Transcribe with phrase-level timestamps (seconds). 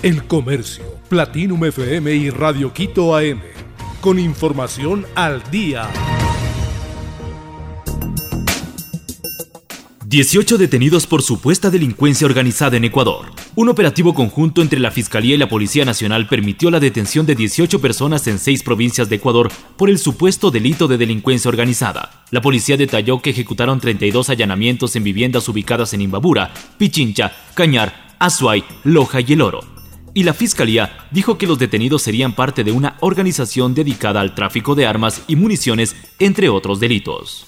[0.00, 3.40] El Comercio, Platinum FM y Radio Quito AM.
[4.00, 5.88] Con información al día.
[10.06, 13.26] 18 detenidos por supuesta delincuencia organizada en Ecuador.
[13.56, 17.80] Un operativo conjunto entre la Fiscalía y la Policía Nacional permitió la detención de 18
[17.80, 22.22] personas en seis provincias de Ecuador por el supuesto delito de delincuencia organizada.
[22.30, 28.62] La policía detalló que ejecutaron 32 allanamientos en viviendas ubicadas en Imbabura, Pichincha, Cañar, Azuay,
[28.84, 29.77] Loja y El Oro.
[30.14, 34.74] Y la Fiscalía dijo que los detenidos serían parte de una organización dedicada al tráfico
[34.74, 37.46] de armas y municiones, entre otros delitos.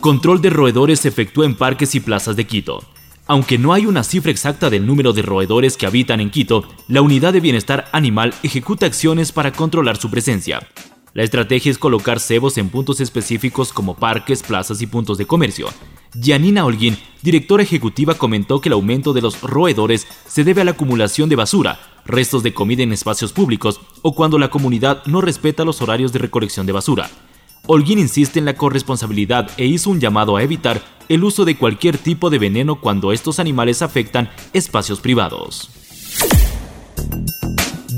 [0.00, 2.84] Control de roedores se efectúa en parques y plazas de Quito.
[3.26, 7.02] Aunque no hay una cifra exacta del número de roedores que habitan en Quito, la
[7.02, 10.66] Unidad de Bienestar Animal ejecuta acciones para controlar su presencia.
[11.14, 15.68] La estrategia es colocar cebos en puntos específicos como parques, plazas y puntos de comercio.
[16.18, 20.70] Janina Holguín, directora ejecutiva, comentó que el aumento de los roedores se debe a la
[20.70, 25.66] acumulación de basura, restos de comida en espacios públicos o cuando la comunidad no respeta
[25.66, 27.10] los horarios de recolección de basura.
[27.66, 31.98] Holguín insiste en la corresponsabilidad e hizo un llamado a evitar el uso de cualquier
[31.98, 35.70] tipo de veneno cuando estos animales afectan espacios privados.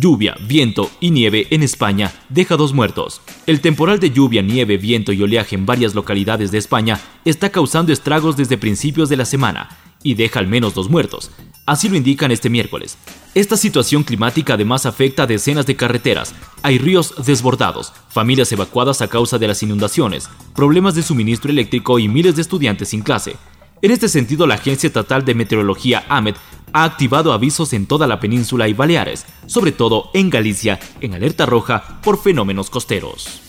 [0.00, 3.20] Lluvia, viento y nieve en España deja dos muertos.
[3.46, 7.92] El temporal de lluvia, nieve, viento y oleaje en varias localidades de España está causando
[7.92, 9.68] estragos desde principios de la semana
[10.02, 11.30] y deja al menos dos muertos.
[11.66, 12.98] Así lo indican este miércoles.
[13.34, 16.34] Esta situación climática además afecta a decenas de carreteras.
[16.62, 22.08] Hay ríos desbordados, familias evacuadas a causa de las inundaciones, problemas de suministro eléctrico y
[22.08, 23.36] miles de estudiantes sin clase.
[23.84, 26.36] En este sentido, la Agencia Estatal de Meteorología AMET
[26.74, 31.46] ha activado avisos en toda la península y Baleares, sobre todo en Galicia, en alerta
[31.46, 33.40] roja por fenómenos costeros.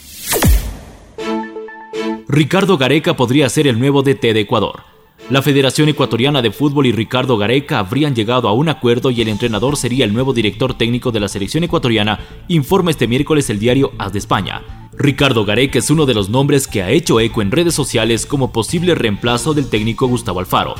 [2.27, 4.83] Ricardo Gareca podría ser el nuevo DT de Ecuador.
[5.31, 9.27] La Federación Ecuatoriana de Fútbol y Ricardo Gareca habrían llegado a un acuerdo y el
[9.27, 13.91] entrenador sería el nuevo director técnico de la selección ecuatoriana, informa este miércoles el diario
[13.97, 14.61] As de España.
[14.93, 18.51] Ricardo Gareca es uno de los nombres que ha hecho eco en redes sociales como
[18.51, 20.75] posible reemplazo del técnico Gustavo Alfaro.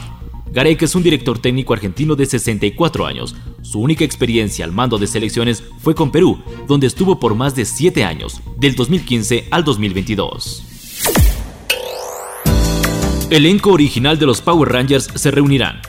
[0.56, 3.36] Gareca es un director técnico argentino de 64 años.
[3.62, 7.66] Su única experiencia al mando de selecciones fue con Perú, donde estuvo por más de
[7.66, 10.64] 7 años, del 2015 al 2022.
[13.30, 15.82] Elenco original de los Power Rangers se reunirán.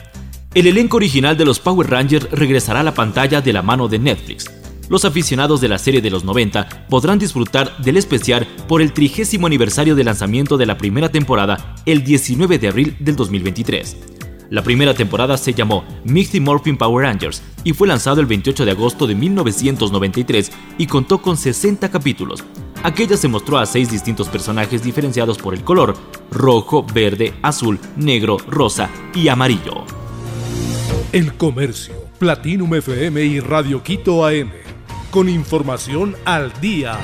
[0.53, 3.99] El elenco original de los Power Rangers regresará a la pantalla de la mano de
[3.99, 4.51] Netflix.
[4.89, 9.47] Los aficionados de la serie de los 90 podrán disfrutar del especial por el trigésimo
[9.47, 14.16] aniversario de lanzamiento de la primera temporada el 19 de abril del 2023.
[14.49, 18.71] La primera temporada se llamó Mighty Morphin Power Rangers y fue lanzado el 28 de
[18.71, 22.43] agosto de 1993 y contó con 60 capítulos,
[22.83, 25.95] Aquella se mostró a seis distintos personajes diferenciados por el color,
[26.31, 29.83] rojo, verde, azul, negro, rosa y amarillo.
[31.11, 34.51] El Comercio, Platinum FM y Radio Quito AM,
[35.11, 36.99] con información al día.